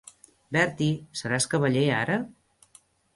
[0.55, 2.17] Bertie, seràs cavaller ara?